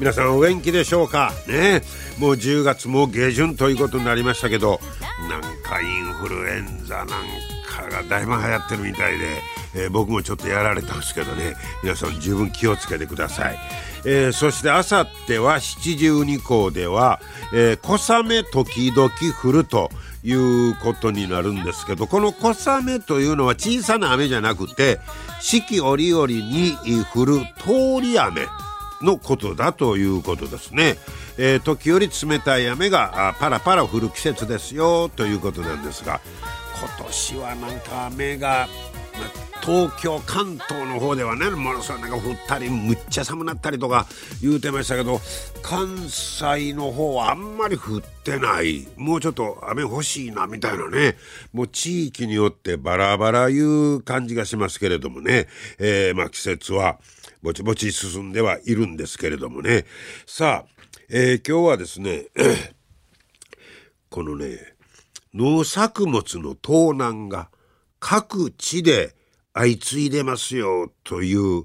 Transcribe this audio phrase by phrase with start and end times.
[0.00, 1.30] 皆さんお元気でしょうか？
[1.46, 1.82] ね。
[2.18, 4.80] もう10月も下旬ということになりましたけど
[5.28, 9.26] なんかインフルエンザなんかがだいぶ流行ってるみたいで、
[9.74, 11.54] えー、僕もちょっとやられたんですけどね。
[11.82, 13.58] 皆さん十分気をつけてください、
[14.06, 17.20] えー、そしてあさっては七十二校では、
[17.52, 19.10] えー、小雨時々
[19.42, 19.90] 降ると
[20.24, 24.98] いうことになるんですけどこの小雨というのは小さな雨じゃなくて
[25.42, 26.74] 四季折々に
[27.14, 28.46] 降る通り雨。
[29.02, 30.96] のことだということですね、
[31.38, 36.20] えー、時折冷たい雨がパラパラ降る季節ですよということなんですが
[36.78, 38.68] 今年はなんか雨が
[39.62, 44.06] 東京関東の方ではねものすごいなんか降ったりむっちゃ寒なったりとか
[44.40, 45.20] 言うてましたけど
[45.62, 48.88] 関西の方はあんまり降ってない。
[48.96, 51.16] もうちょっと雨欲しいなみたいなね。
[51.52, 55.46] もう地域によってバラバラいう感じがしますけれどもね、
[55.78, 56.98] えー、ま季節は
[57.42, 59.84] ぼちぼち進んではいるんですけれどもね
[60.26, 62.26] さあ、えー、今日はですね
[64.10, 64.74] このね
[65.32, 67.48] 農作物の盗難が
[68.00, 69.14] 各地で
[69.52, 71.64] 相次いでますよという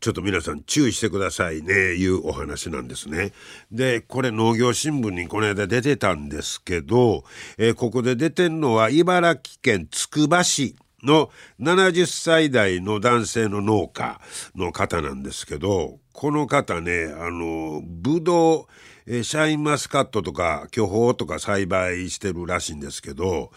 [0.00, 3.32] ちょっと皆さん注意してくださいねいうお話なんですね。
[3.70, 7.24] でこれ農業新聞にこの間出てたんですけど、
[7.56, 14.20] えー、ここで出てんのは茨城県つくば市の70歳代の男性の農家
[14.54, 18.66] の方なんですけどこの方ねあのブド
[19.06, 23.50] ウシャインマスカットとか巨峰とか栽培してるらしいんですけど、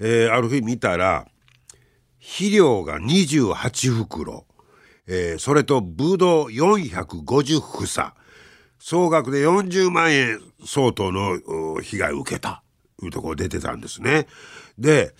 [0.00, 1.26] えー、ある日見たら
[2.18, 4.46] 肥料が28袋、
[5.06, 8.14] えー、それとブドウ450房、
[8.78, 12.62] 総額で40万円相当の被害を受けた、
[12.98, 14.26] というところ出てたんですね。
[14.78, 15.14] で、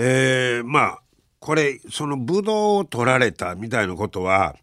[0.00, 1.02] えー、まあ、
[1.40, 4.54] これ、そのブドウを取られたみたいなことは、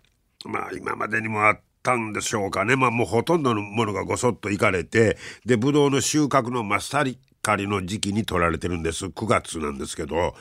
[0.45, 2.77] まあ今までにもあったんでしょうかね。
[2.77, 7.17] まあもうほとんどのものがごそっといかれて、で、ブドウの収穫の真っ盛
[7.57, 9.07] りの時期に取られてるんです。
[9.07, 10.35] 9月なんですけど。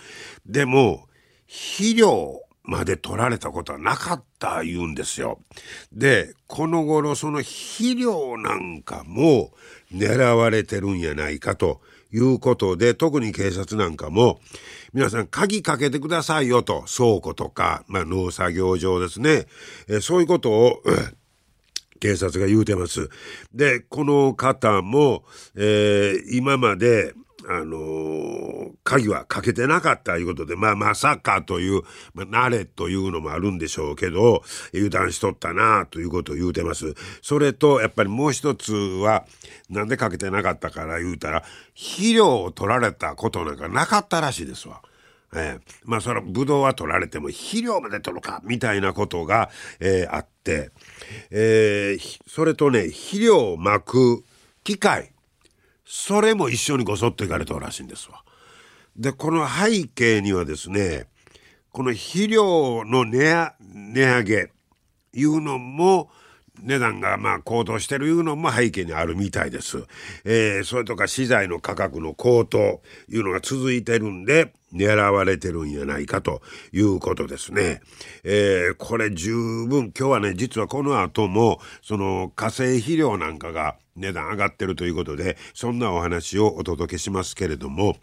[0.46, 1.08] でも、
[1.48, 5.40] 肥料まで取られたことはなかった言うんですよ。
[5.92, 9.52] で、この頃その肥料なんかも
[9.92, 11.80] 狙われてるんやないかと
[12.12, 14.40] いうことで、特に警察なんかも、
[14.94, 19.46] 皆さん鍵かけてくださいよと、倉庫とか、まあ農作業場ですね。
[19.88, 20.82] えそういうことを、
[21.98, 23.08] 警察が言うてます。
[23.52, 25.24] で、この方も、
[25.56, 27.12] えー、今まで、
[27.48, 34.42] あのー、鍵はかけてなかったいうことで、まあ、まさかという、まあ、慣れというのもあるんでしょうけど、
[34.74, 36.94] 油断しとったなということを言うてます。
[37.22, 39.24] それと、やっぱりもう一つは、
[39.70, 41.42] なんでかけてなかったから言うたら、
[41.74, 44.82] 肥料を取られたことなんかなかったらしいですわ。
[45.36, 50.70] えー、まあそのブドウは取られても肥料まで取るかみたいなことが、えー、あって、
[51.30, 54.24] えー、それとね肥料をまく
[54.62, 55.12] 機械
[55.84, 58.23] それも一緒にごそっといかれたらしいんですわ。
[58.96, 61.06] でこの背景にはですね
[61.70, 64.50] この肥料の値上げ
[65.12, 66.10] いうのも
[66.62, 69.84] 値段がまあ高騰してるいうのも背景にあるみたいです。
[70.24, 76.42] えー、それとか資材の価格の高騰いうのが続いてるんで狙われてるんやないかと
[76.72, 77.80] いうことですね。
[78.24, 79.34] えー、これ十
[79.66, 87.96] 分今日はね実はこの後もその化成肥料なんかが値段上がってるということでそんなお話をお届けしますけれども、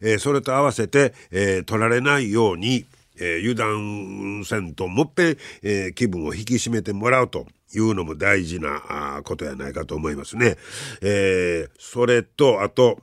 [0.00, 2.84] えー、それと合わせて、えー、取られないように、
[3.18, 10.56] えー、油断せんともっぺん、えー、気分を引き締めてもらうというのも大事なことやないかと思いますね。
[11.02, 12.98] えー、それとあと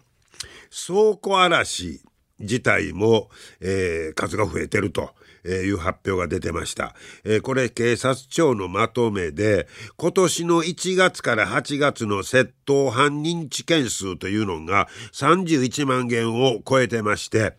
[0.88, 2.02] 倉庫嵐
[2.40, 3.30] 自体も、
[3.62, 5.12] えー、数が増えてると。
[5.48, 6.96] いう発表が出てました。
[7.24, 17.54] えー、これ警察庁のまとめで、今年の1月から8月の窃盗犯認知件数というのが31万件を超えてまして、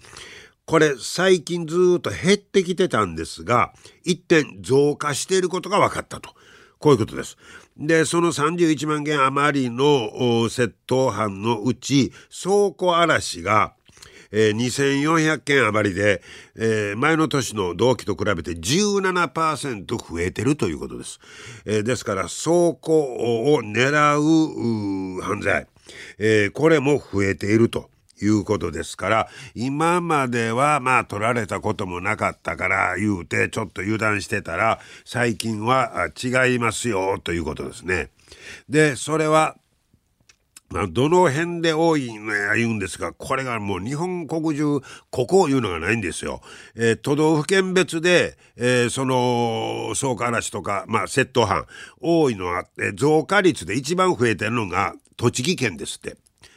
[0.64, 6.30] これ最近ずっと減ってきてたんですが、一点増加していることが分かったと。
[6.86, 7.36] こういうことです。
[7.76, 10.08] で、その31万件余りの
[10.48, 13.72] 窃盗犯のうち、倉庫嵐が
[14.32, 16.20] えー、2400件余りで、
[16.56, 21.20] えー、前の年の同期と比べて17%増えてるということです。
[21.64, 22.98] えー、ですから倉庫
[23.54, 23.88] を狙
[24.18, 25.66] う犯罪、
[26.18, 27.88] えー、これも増えていると。
[28.20, 38.10] いうことですから、今まではまあ取られたこともなかったから言うてちょっと油断してたら、最近は違いますよということですね。
[38.68, 39.56] で、それは、
[40.68, 44.80] まあ、どの辺で多いのや言うんですが、これがもう日本国中、
[45.10, 46.40] ここを言うのがないんですよ。
[46.74, 51.66] えー、都道府県別で、えー、その、草加嵐とか、まあ、窃盗犯、
[52.00, 56.16] 多いのは、えー、増加率で一番増えてるのが栃木県ですって。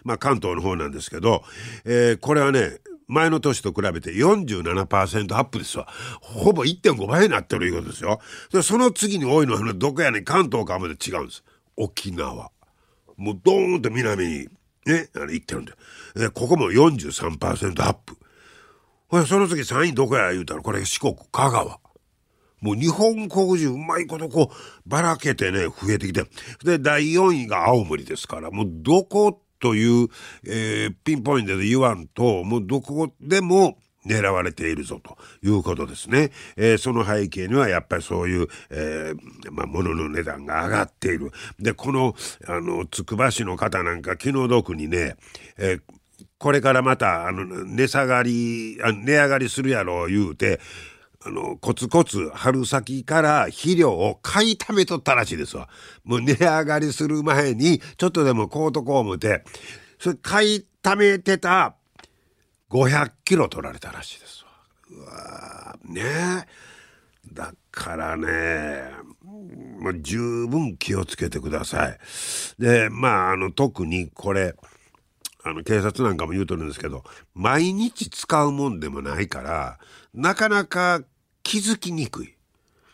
[0.09, 1.44] まあ、関東の方なんですけど、
[1.85, 5.88] えー、これはね、前の年と比べて47%アップですわ。
[6.19, 8.19] ほぼ1.5倍になってるいうことですよ。
[8.51, 11.44] でその次に多いのはどこやねん、関東かまで違うんです。
[11.77, 12.51] 沖縄。
[13.17, 14.47] もうドーンと南に
[14.85, 15.73] ね、あの行ってるんで。
[16.15, 18.17] で、ここも43%アップ。
[19.09, 21.79] ほその次3位どこや言うたら、これ四国、香川。
[22.61, 26.25] もう日本国中うまいことこうばらけてね、増えてきて。
[26.63, 30.07] で、第4位が青森ですから、もうどこという、
[30.45, 36.31] えー、ピンポイントで言わんと、もうどこでも狙われているぞということですね。
[36.56, 41.31] えー、その背景にはやっぱりそういう、えー、まあ、物の値段が上がっている。
[41.59, 42.15] で、この、
[42.47, 45.15] あの、つくば市の方なんか気の毒にね、
[45.57, 45.81] えー、
[46.38, 50.59] これからまた、あの、値下がり、値上がりするやろう言うて、
[51.30, 55.70] あの、コツコツ春先から肥料を買いためとったらしいですわ。
[56.04, 59.44] もう値上がりする前に、ちょっとでもこうとこう思て、
[60.00, 61.76] それ買いためてた
[62.72, 64.50] 500キロ取られたらしいですわ。
[64.92, 66.48] うわね
[67.31, 68.92] だからね、
[69.80, 72.00] もう十分気をつけてください。
[72.58, 74.56] で、まあ、あの、特にこれ、
[75.44, 77.04] あの、警察なんかも言うとるんですけど、
[77.36, 79.78] 毎日使うもんでもないから、
[80.14, 81.02] なかなか
[81.50, 82.36] 気づきにくい。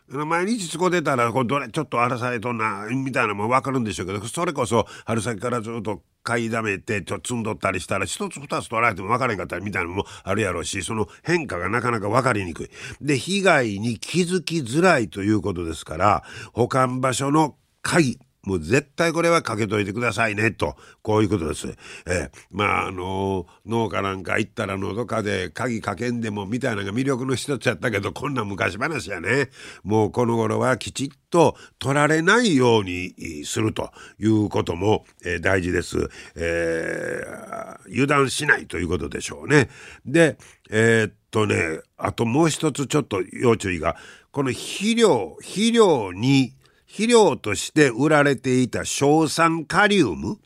[0.08, 12.70] 毎日そこ出たら、これどれちょっと荒らされとんな、みたいなのも分かるんでしょうけど、それこそ春先からずっと買いだめて、ちょっと積んどったりしたら、一つ二つ取られても分からへんかったりみたいなのもあるやろうし、その変化がなかなか分かりにくい。
[13.02, 16.24] で、被害に気づきづらいということですから、
[16.54, 20.76] 保管場所の鍵、もう絶対これはかけといてくださいね、と。
[21.02, 21.68] こういうことです。
[22.06, 29.50] えー、まあ、あの農家なんか行ったらのどかで鍵かけんでもみたいなのが魅力の一つやったけど、こんな昔話やね。
[29.84, 33.14] もうこの頃はきちっと取られないように
[33.46, 35.98] するということも、えー、大事です、
[36.36, 37.92] えー。
[37.92, 39.70] 油断しないということでしょうね。
[40.06, 40.38] で、
[40.70, 43.96] えー、っとね、あともう一つちょっと要注意が、
[44.32, 46.54] この肥料、肥料に
[46.88, 50.38] 肥料として売られていた硝酸カリウム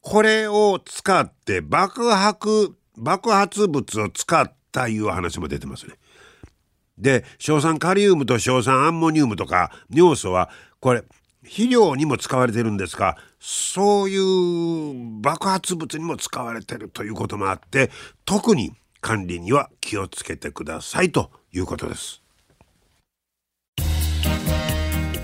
[0.00, 5.94] これを使って爆発爆発物を使ったいう話も出てますね。
[6.96, 10.50] で硝酸カリウムと硝酸アンモニウムとか尿素は
[10.80, 11.04] これ
[11.44, 17.90] 肥料にも使われてるんですがそういう爆発物にも使われてるということもあって
[18.24, 22.22] 特に管理には気をつけてくださいということです。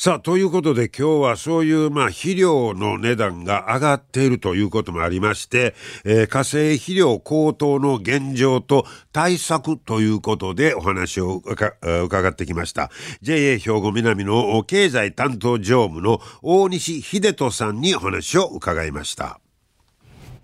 [0.00, 5.74] さあ、ということで今日はそういう、まあ、肥料の値段が上がっているということもありまして、
[6.04, 12.92] えー、化成肥料高騰の現状と対策ということでお話を伺ってきました。
[13.22, 19.40] JA 兵庫南の経済担当常務の大西秀人さんにお話を伺いました。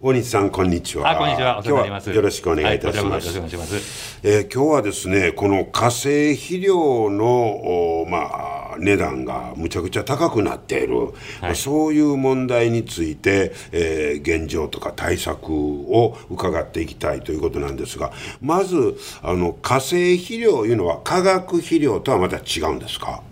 [0.07, 1.13] 大西さんこんにちは。
[1.13, 1.59] あこんにちは。
[1.59, 2.11] お世話になります。
[2.11, 3.39] よろしくお願いいたします。
[3.39, 4.21] はい、します。
[4.23, 23.23] えー、今日はですね、この化成肥料のまあ値段がむちゃくちゃ高くなっている、はい、そういう問題について、えー、現状とか対策を伺っていきたいということなんですが、まずあの化成肥料いうのは化学肥料とはまた違うんですか？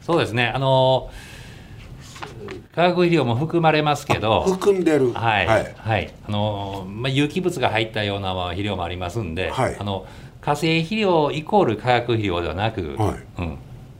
[0.00, 0.48] そうですね。
[0.48, 1.12] あの
[2.74, 5.12] 化学肥料も含まれますけど含んでる。
[5.12, 6.14] はい、はい。
[6.26, 9.76] あのまあ、有機物が入ったような肥料もありますんで、はい。
[9.78, 10.06] あの
[10.40, 13.42] 化成肥料イコール化学肥料ではなく、はい。
[13.42, 13.58] うん、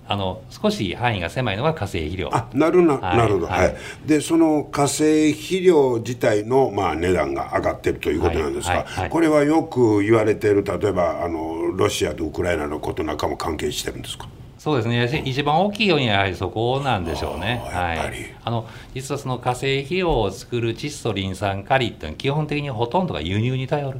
[0.08, 2.30] あの少し範囲が狭いのが化成肥料。
[2.32, 3.18] あなるな、はい。
[3.18, 3.66] なるほど、はい。
[3.66, 3.76] はい。
[4.06, 9.00] でその化成肥料自体の、まあ、値段が上がってるということなんですが、はいはい。
[9.02, 9.10] はい。
[9.10, 14.26] これはよく言われている例えばあのロシアとウクライナのことなんかも関係してるんですか
[14.62, 17.60] そうですね、一番大きいようにはやはりそこなんでしょうね。
[17.64, 18.14] はい、
[18.44, 23.98] あの実はその化成肥料を作る窒素、リン酸、カリっていうのは基本的にほとんどが輸入に頼る。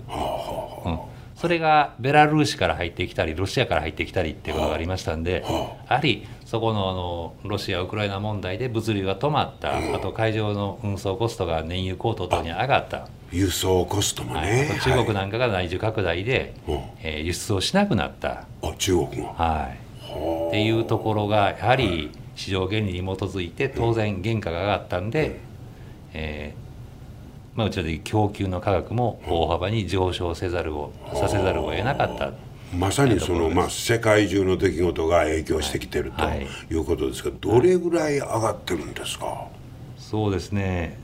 [0.87, 0.99] うん。
[1.35, 5.45] それがベラルーシから入ってきたり、ロシアから入ってきたりっていうことがありましたんで、
[5.89, 13.09] やはりそこのあのロシア、ウクライナ問題で物流が止まった、あと海上の運送コストが燃油高騰等に上がった。
[13.33, 14.53] 輸送コストもはい。
[14.53, 16.75] ね、あと中国なんかが内需拡大で、うん。
[17.03, 18.29] えー輸出をしなくなった。
[18.29, 19.92] はいあ中国もはい、
[20.53, 25.41] っていうところがやはり市場原理に基づいて当然原価が上がったんで、
[26.13, 32.33] えーまあ、うちらでいう供給の価格も大幅に上昇せざるをさせざるを得なかった。
[32.77, 36.47] まさにその、まあ、世界中の出来事が影響してきてるとはい。
[36.71, 39.47] いうことですが、どれぐらい上がってるんですか、
[39.97, 40.99] そうですね、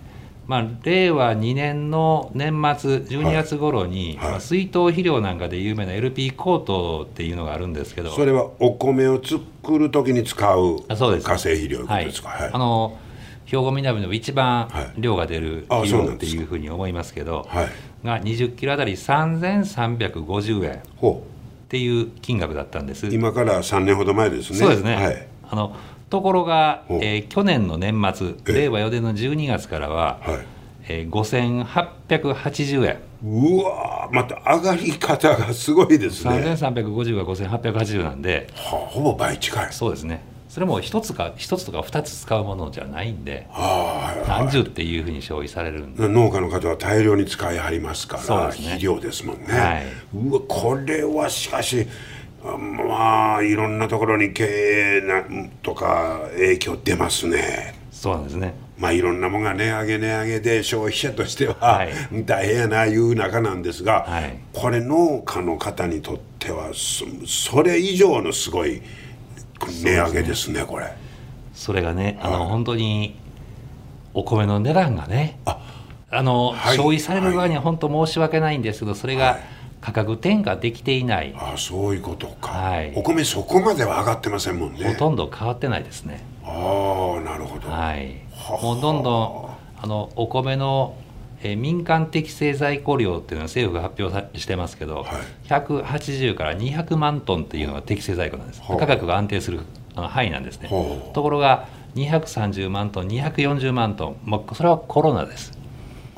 [0.49, 4.25] まあ、令和2年の年末12月頃に、はい。
[4.25, 8.11] はいまあ水筒肥料なんかで有名な LP コートっていうのがあるんですけど。
[8.11, 12.50] それはお米を作るときに使う化成肥料ですか、はい。
[12.52, 12.97] あの
[13.45, 15.00] 兵庫南でも一番はい。
[15.00, 17.69] 量が出るあ肥料っていうふうに思いますけど、はい。
[18.07, 21.26] が20キロあたり3350円っほ
[21.69, 23.07] ていう金額だったんです。
[23.07, 24.59] う今から3年ほど前ですね。
[24.59, 25.28] そうですね、はい。
[25.50, 25.76] あの
[26.11, 28.53] ところが、えー去年の年末ええ。
[28.53, 30.47] 令令和4年の12月からは、はい。
[30.88, 32.99] えー5880円。
[33.25, 38.49] うわーまた上がり方がすごいですね、は3350が5880なんで。
[38.57, 39.73] あ、ほぼ倍近い。
[39.73, 40.23] そうですね。
[40.49, 46.09] それも一つか一つとか二つ使うものじゃないんでああ何十っていうふうに消費されるんで。
[46.09, 48.65] 農家の方は大量に使いはりますからそうですね。
[48.69, 49.87] 肥料ですもんね、はい。
[50.15, 51.87] うわこれはしかしあ
[52.57, 55.25] まあいろんなところに経営な
[55.62, 57.75] とか影響出ますね。
[57.90, 58.55] そうなんですね。
[58.78, 61.93] まあいろんなものが値上げ値上げで消費者としては、はい。
[62.25, 64.38] 大変やないう中なんですが、はい。
[64.52, 68.81] これ農家の方にとってはそそれ以上のすごい
[69.83, 70.93] 値上げですねこれ。
[71.52, 73.19] それがね、あの本当に
[74.14, 76.76] お米の値段がね、あのはい。
[76.76, 79.38] 消費される側には本当申し訳ないんですけど、それが
[79.80, 82.92] 価格転嫁できていない、ああそういうことか、はい。
[82.97, 84.85] お米そこまでは上がってませんもんね。
[84.85, 86.25] ほとんど変わってないですね。
[86.44, 88.23] ああなるほど、はい、
[88.62, 89.49] もうどんどん
[89.82, 90.97] あのお米の、
[91.42, 95.04] えー民間適正在庫量っていうのは政府が発表さしてますけど、はい。
[95.49, 99.61] 180から200万トンっていうのが適正在庫なんです、はあ価格が安定する
[99.94, 105.58] あの範囲なんですね、はあところが230万トン240万トン、まあ、それはコロナです、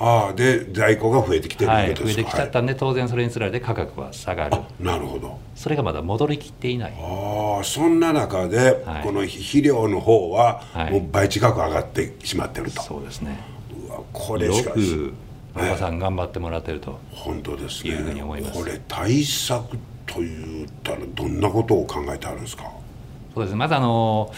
[0.02, 2.22] ああで在庫が増えてきてるはい、わけですか。
[2.22, 4.56] 増えてきちゃったんで、当然それにつられて価格は下がる。
[4.56, 5.38] あなるほど。
[5.54, 6.94] それがまだ戻りきっていない。
[6.98, 9.02] ああそんな中で、はい。
[9.04, 10.92] この肥料の方は、はい。
[10.92, 13.38] もう倍近く上がってしまってると、そうですね。
[13.86, 15.12] うわこれよしかしく
[15.54, 17.90] おばさん頑張ってもらってると、本当ですね。
[17.90, 18.58] いうふうに思います。
[18.58, 19.76] これ対策
[20.06, 22.64] と言ったらどんなことを考えてあるんですか？
[23.34, 23.58] そうですね。
[23.58, 24.32] まずあの、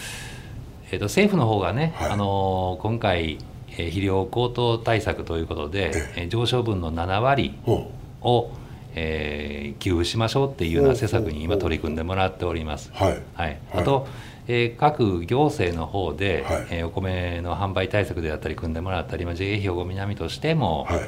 [0.91, 2.09] えー、と政府の方がね、はい。
[2.09, 3.39] あの今回、えー
[3.77, 8.51] 肥料高騰対策ということで、えー上昇分の7割ほを、
[8.95, 12.91] えー給付しましょうっていうような施策に今取り組んでもらっております。
[12.93, 13.03] う。
[13.03, 13.21] はい。
[13.33, 14.07] はい、あと、
[14.47, 16.67] えー各行政の方で、はい。
[16.69, 20.99] えーお米の販売対策であったり組んでもらったり、まあ、JA 兵庫南としても、はい。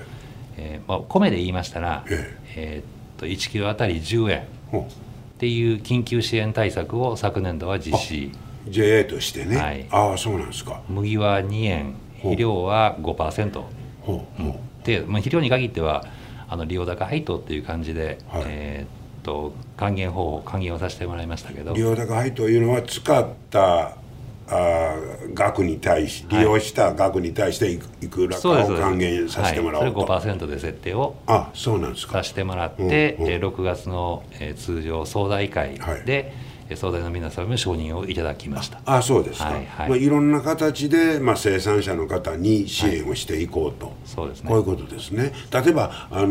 [0.58, 2.82] えーまあ、米で言いましたら、ええ。
[2.82, 8.32] ーっと1キロあたり10円ほっていう緊急支援対策を昨年度は実施。
[8.68, 9.86] う JA としてね、はい。
[9.92, 10.82] ああそうなんですか。
[10.90, 13.64] 麦は2円肥料は5%
[14.02, 14.86] ほうほう。
[14.86, 16.06] で、まあ、肥料に限っては
[16.48, 18.44] あの利用高配当っていう感じで、はい。
[18.48, 18.88] えーっ
[19.24, 21.74] と還元方法還元をさせてもらいましたけど。
[21.74, 23.98] 利用高配というのは使った
[24.48, 26.40] あー額に対しはい。
[26.42, 32.14] 利用した額に対していくらかを還元させてもらおうと、はい、それ5%で設定をあそうなんですか。
[32.14, 32.84] させてもらって、
[33.18, 33.32] うんうん。
[33.32, 36.04] えー6月の、えー通常総代会で、はい。
[36.06, 38.80] えー総代の皆様に承認をいただきました。
[38.86, 39.90] あそうですか、はいはい。
[39.90, 44.50] まあ、いろんな形で、まあ、生産者の方に支援をしていこうと、そうですね。
[44.50, 45.32] こういうことですね。
[45.52, 46.30] 例えば、あの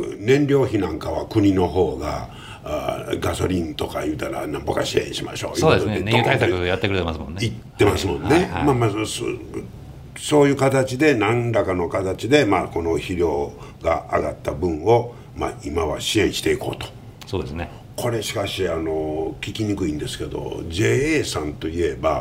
[0.00, 2.28] ー燃料費なんかは国の方が
[2.64, 5.58] あーガソリンとか言うたらなんぼか支援しましょう。
[5.58, 6.00] そうですね。
[6.00, 7.40] 燃油対策やってくれてますもんね。
[7.40, 8.90] 言ってますもんね、はいはいまあまあ
[10.18, 16.86] そういう形で何らかの形で、まあ、この肥料が上がった分を、まあ、今は支援していこうと。
[17.26, 22.20] そうですねこれしかしあの聞きにくいんですけど JA さんといえばは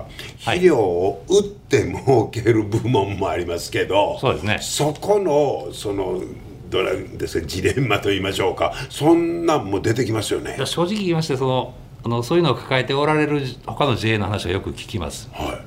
[0.55, 0.60] い。
[0.60, 4.60] 肥料を売って儲ける部門もありますけど、そうですね。
[4.62, 6.22] そこのその
[6.70, 10.58] どれですかジレンマと言いましょうかそんなんも出てきますよね。
[10.65, 15.29] 正直言いましてそのあのそういうのを抱えておられる他の JA の話はよく聞きます。
[15.34, 15.62] は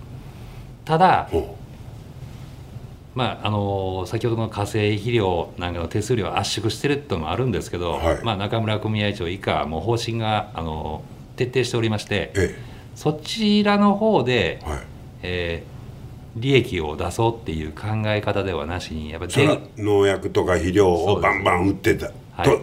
[0.84, 1.57] ただいほ
[3.14, 8.24] まああの先ほどの化成肥料なんかの手数料を圧縮してるってのもあるんですけど、はい。
[8.24, 11.02] まあ、中村組合長以下もう方針があの
[11.36, 12.58] 徹底しておりましてえ
[12.94, 14.80] そちらの方で、えはい。
[15.22, 15.78] えー
[16.36, 19.32] 利益を出そうっていう考え方ではなしにやっぱり
[19.76, 22.60] 農薬とか肥料をバンバン売ってたと、はい。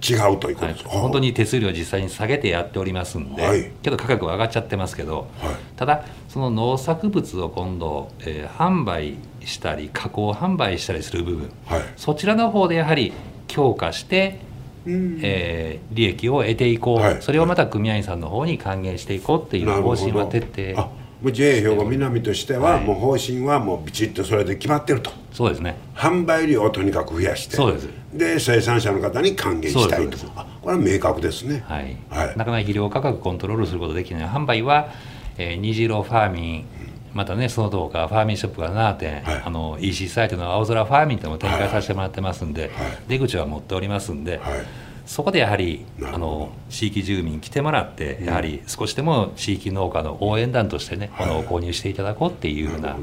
[0.00, 3.72] 違うということはいですか、本当に手数料を実際に下げてやっておりますんで、はい。
[3.82, 5.54] けど価格は上がっちゃってますけど、はい。
[5.76, 9.14] ただその農作物を今度、えー販売
[9.48, 11.50] したり加工販売したりする部分。
[11.66, 11.82] はい。
[11.96, 13.12] そちらの方でやはり
[13.46, 14.40] 強化して、
[14.86, 15.18] うん。
[15.22, 17.16] えー利益を得ていこう、はい。
[17.22, 20.40] それをまた組合員さんの方に還元していこうっていう方針は徹
[20.74, 20.80] 底。
[20.80, 20.88] あ
[21.20, 22.84] もう JA 兵庫南としては、はい。
[22.84, 25.10] もう方針はもうビチッとそれで決まってると。
[25.32, 25.76] そうですね。
[25.94, 27.88] 販売量をとにかく増やしてそうです。
[28.12, 30.16] で生産者の方に還元したいと。
[30.36, 31.64] あこれは明確ですね。
[31.66, 31.96] はい。
[32.10, 32.26] はい。
[32.28, 34.28] なかなか肥料価格コントロールすることできない。
[34.28, 34.90] 販売は、
[35.38, 36.64] えー、虹色ファーミン
[37.12, 39.42] またねその他ファーミンショップが7点、はい。
[39.44, 42.70] あの EC サイトの青空ファーミンというのも展開させてもらってますんで、はい。
[43.08, 44.66] 出口は持っておりますんで、はい。
[45.06, 51.26] そこでやはりあの地域住民来てもらってやはり少しでも地域農家の応援団としてね、はい。
[51.26, 52.96] ものを購入していただこうっていうふうなな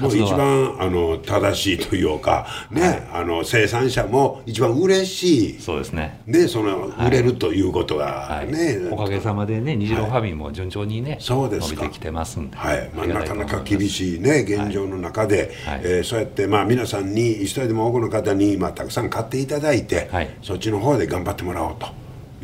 [0.00, 5.60] もう一番あの正しいというかね、あの生産者も一番嬉しい。
[5.60, 6.20] そうですね。
[6.26, 8.52] でその売れるということがはい。
[8.52, 11.82] ね、おかげさまでね、虹色ファーミンも順調にね、そうですか。
[11.82, 12.90] 伸びてきてますんで、はい。
[12.94, 15.80] まあ、なかなか厳しいね現状の中で、はい。
[15.84, 20.30] えーそうやってまあ皆さんに一人でも多くの方にまあたくさん買っていただいて、はい。
[20.42, 21.88] そっちの方で頑張ってもらおうと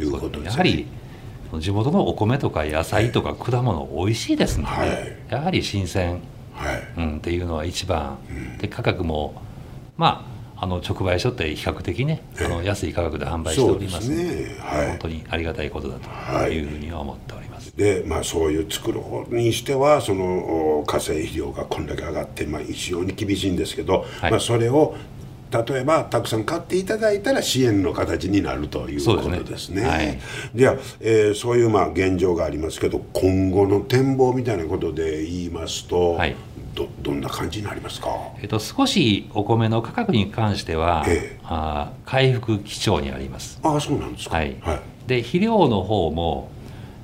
[0.01, 0.47] いうことですね。
[0.47, 0.87] やはり
[1.61, 5.17] 地元のお米とか野菜とか果物美味しいですので、はい。
[5.29, 6.21] やはり新鮮、はい
[6.97, 8.19] うん、っていうのは一番、
[8.59, 9.43] で価格も
[9.97, 10.35] まあ
[10.65, 14.57] あの直売所って比較的ねあの安い価格で販売しておりますのでね。
[14.61, 14.89] はい。
[14.89, 17.77] 本当にありがたいことだというふうには思っております。
[17.77, 24.31] でまあそういう作る方にしてはそのお化成肥料がこんだけ上がって、まあ、非常に厳しいんですけど、はい。
[24.31, 24.95] まあ、それを
[25.62, 29.83] 例えばたくさん買っていただいたら支援の形になるというこそうですねとですね。
[29.83, 30.19] はい
[30.55, 36.35] では、えーそういうまあ現状がありますけど今後の展望みたいなことで言いますと、はい
[36.75, 38.09] どどんな感じになりますか？
[38.43, 43.61] えっと、少しお米の価格に関しては、ええあー回復基調にあります。
[43.62, 44.37] ああそうなんですか。
[44.37, 46.51] はいはいで肥料の方も、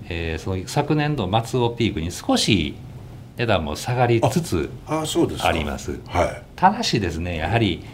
[0.08, 2.74] えーその昨年度末をピークに少し
[3.36, 5.48] 値段も下がりつつああそうですか。
[5.48, 6.42] ありますはい。
[6.56, 7.84] ただしですねやはり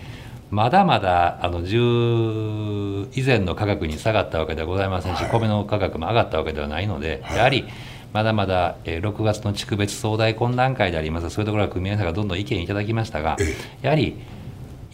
[0.50, 5.30] まだまだあの10以前の価格に下がったわけではございませんし、はい。
[5.30, 7.36] 米の価格も上がったわけではないので、はい。
[7.36, 7.64] やはり
[8.12, 14.16] まだまだ、えー6月の地区別総大懇談会でありますそういうところは組合員さんがどんどん意見いただきましたがえやはり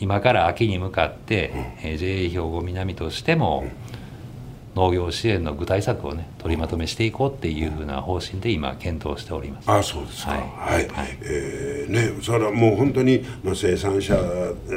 [0.00, 3.64] 今から秋に向かって、えー JA 兵庫南としても、
[4.74, 9.70] 農業支援の具体策をね取りまとめしていこうっていうふうな方針で今検討しております。
[9.70, 10.32] ああそうですか。
[10.32, 10.37] は。
[10.38, 14.16] はいいはいえーね、それはもう本当に、まあ、生産者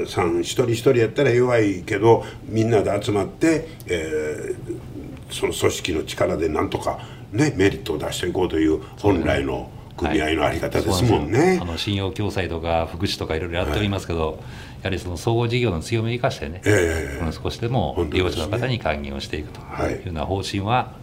[0.08, 4.96] さん一人一人やったら弱いけどみんなで集まって、えー
[5.30, 7.00] その組織の力でなんとか、
[7.32, 11.66] ね、メリットを出していこうという本来の組合のあり方ですもんそうなんあ。
[11.66, 14.40] の信用共済とか福祉とかいろいろやっておりますけど、
[14.82, 20.94] やはりその総合事業の強みを生かしてね、ええうん少しでも利用者の方に還元をしていくとはいいうような方針は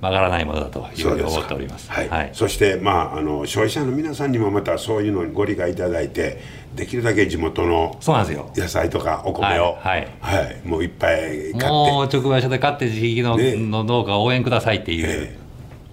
[0.00, 1.90] 曲がらないものだというふうに思っております。
[1.90, 2.30] はいはい。
[2.34, 6.40] そして、まあ、あの消費者の皆さんにもまたそういうのにご理解いただいて
[6.74, 8.50] できるだけ地元のそうなんですよ。
[8.56, 10.60] 野菜とかお米を、はいはい。
[10.68, 11.66] もういっぱい買って。
[11.66, 13.54] もう直売所で買って地域の,、ね。
[13.56, 15.16] の農家を応援くださいっていうええ。
[15.16, 15.43] 本当ですね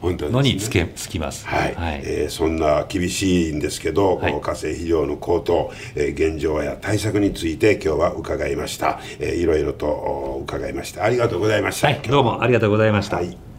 [0.03, 1.45] のにつけ、つきます。
[1.47, 1.75] はい。
[2.03, 4.31] えーそんな厳しいんですけど、はい。
[4.31, 11.03] この化成肥料の高騰、えー現状や対策について今日は伺いました、えーいろいろとお伺いました。
[11.03, 13.17] ありがとうございました、はい、どうもありがとうございました。
[13.17, 13.50] はい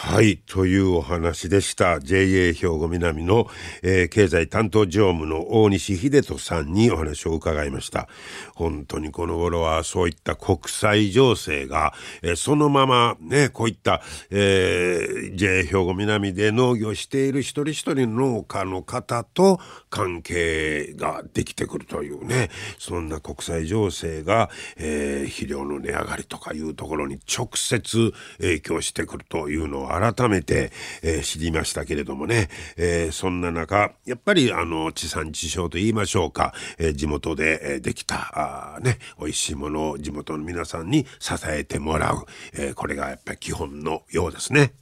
[0.00, 1.98] はい、というお話でした。
[1.98, 3.48] JA 兵庫南の、
[3.82, 8.06] えー経済担当常務の大西秀人さんにお話を伺いました。
[8.54, 19.58] 本当にこの頃はそういった国際情勢が、えーそのままね、こういった、えー JA 兵庫南で農業している一人一人の農家の方と
[19.90, 30.72] 関係ができてくるというね、そんな国際情勢が、えー肥料の値上がりとかいうところに直接影響してくるというのはを改めて、
[31.02, 44.72] えー、知りましたけれどもね、えー、そんな中やっぱりあの地産地消と言いましょうか、えー、地元で、えできたあ、ね、美味しいものを地元の皆さんに支えてもらう、えこれがやっぱり基本のようですね。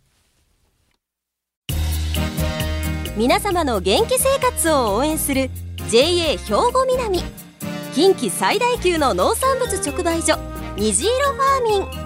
[3.16, 5.50] 皆様の元気生活を応援する
[5.88, 7.20] JA 兵庫南。
[7.94, 10.38] 近畿最大級の農産物直売所
[10.76, 12.05] 虹色ファーミン。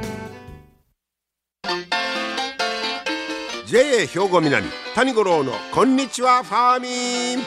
[3.71, 7.45] JA 兵庫南谷五郎のこんにちはファーミン。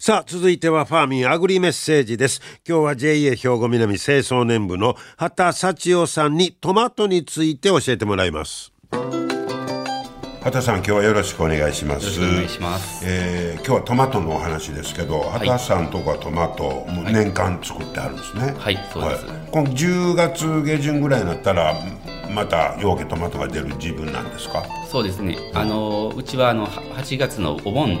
[0.00, 2.40] さあ続いてはファーミンアグリメッセージです。
[2.68, 8.72] 今日は JA 兵庫南清掃年部の畑幸男さんにトマトについて教えてもらいます。
[10.44, 12.20] 畑さん今日はよろしくお願いします。
[12.20, 18.52] お願いします、えー、今日はトマトのお話ですけど、はい、畑さんとかトマトも年間作ってあるんですね。
[18.58, 21.76] はい、そうです、はい、この10月下旬ぐらいになったら
[22.32, 24.64] またようけトマトが出る自分なんですか？
[24.90, 25.38] そうですね。
[25.54, 28.00] あのうちはあの8月のお盆に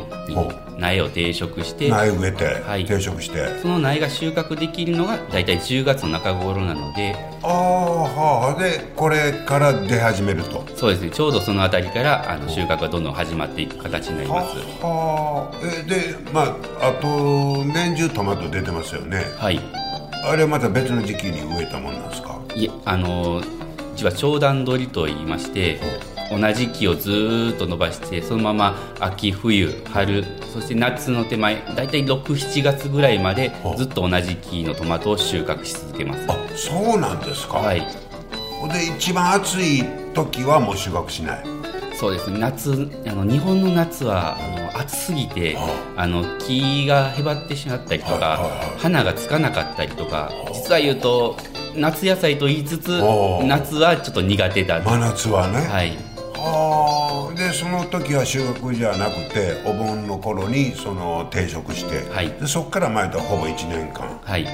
[0.78, 3.58] 苗を定食して苗植えて、はい、定食して。
[3.60, 7.52] その苗が収穫できるのが大体10月の中頃なのでああ
[8.02, 8.62] はあ。
[8.62, 10.64] でこれから出始めると。
[10.76, 11.10] そうですね。
[11.10, 14.56] ちょうどその辺りからあの収穫がどんどん始まっていく形になります。
[14.82, 15.56] はあ。
[15.64, 19.24] えでまああと年中トマト出てますよね。
[19.38, 19.60] はい。
[20.24, 22.38] あれはまた別の時期に植えたもんなんですか？
[22.54, 23.42] いえあのう
[23.94, 25.80] ちは長段取りと言いまして
[26.30, 36.24] 同じ木をずっと伸ばしてそのまま秋冬春そして夏の手前大体67月ぐらいまでずっと同じ木のトマトを収穫し続けます。
[36.28, 37.58] あそうなんですか？
[37.58, 37.80] はい。
[37.80, 37.86] で
[38.96, 41.44] 一番暑い時はもう収穫しない？
[41.94, 42.38] そうですね。
[42.38, 45.58] 夏あの日本の夏はあの暑すぎて
[45.96, 48.38] あの木がへばってしまったりとか
[48.78, 51.36] 花がつかなかったりとか実は言うと
[51.74, 53.00] 夏野菜と言いつつ
[53.44, 55.58] 夏はちょっと苦手だ真夏はね。
[55.66, 55.96] はい。
[56.36, 57.34] ああ。
[57.34, 64.20] でその時は収穫じゃなくてお盆の頃にその定食して、はい、でそこから前とほぼ1年間。
[64.22, 64.46] はい。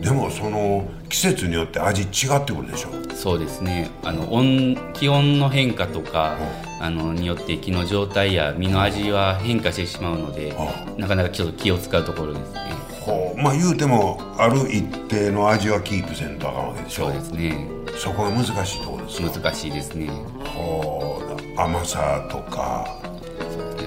[0.00, 2.88] でもその季節によって味違ってくるでしょ。
[3.14, 3.90] そうですね。
[4.02, 6.38] あの温気温の変化とか、
[6.80, 10.56] あのによって木の状態や実の味は変化してしまうので、
[10.96, 12.71] なかなかちょっと気を使うところですね
[13.42, 17.06] まあ言うてもある一定の味はキープせんとあかんわけでしょ。
[17.06, 17.68] そうですね。
[17.98, 20.08] そこが難しいところですか難しいですね。
[20.44, 21.20] ほ
[21.56, 22.86] う甘さとか。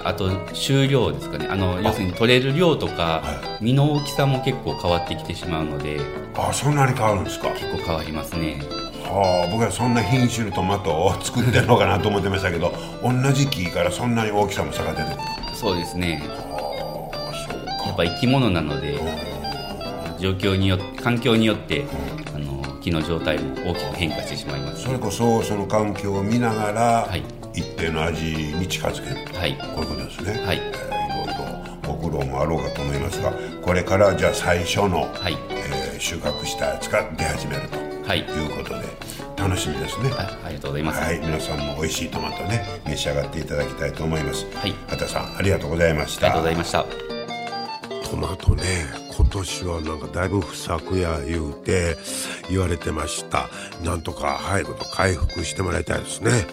[0.03, 1.47] あと収量ですかね。
[1.49, 5.99] あの要するに取れる量とか、はい、実の大きさも結構変わってきてしまうので。
[6.35, 7.49] あそんなに変わるんですか？
[7.49, 8.61] 結構変わりますね。
[9.03, 15.55] はあ僕はそんな品種のトマトを作ってるのかなと思ってましたけど同じ木からそんなに大きさも差が出てくる。
[15.55, 16.21] そうですね。
[16.27, 17.87] はあそうか。
[17.87, 18.99] やっぱ生き物なので
[20.19, 21.85] 状況によって環境によって
[22.33, 27.23] あの木の状態も大きく変化してしまいます、それこそその環境を見ながら、はい。
[27.57, 30.57] 一定の味に近づけると、はい、こういうことですね、はい。
[30.57, 35.37] えー、いろいろご苦労もあろうかと思いますがこれからじゃあ最初の、はい。
[35.51, 38.85] えー、収穫したやつが出始めると、はい、いうことで
[39.37, 40.11] 楽しみですね。
[40.17, 44.45] あありがとうございます、はい、皆さんも美味しいトマトね召し上がっていただきたいと思います。
[44.53, 44.73] はい。
[44.87, 46.27] 畑さんありがとうございました。
[46.27, 47.04] ありがとうございました
[48.05, 48.85] トマトね
[49.17, 51.97] 今年はなんかだいぶ不作や言うて
[52.49, 53.49] 言われてました。
[53.83, 56.47] なんとか早くと回復してもらいたいですね。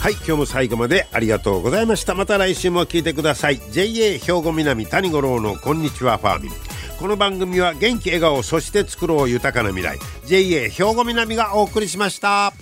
[0.00, 2.14] はい今日も最後までありがとうございました。
[2.14, 3.60] また来週も聞いてください。
[3.70, 6.52] JA 兵庫南谷五郎のこんにちはファーミン。
[6.98, 9.98] この番組は元気笑顔そして作ろう豊かな未来。
[10.26, 12.52] JA 兵庫南がお送りしました。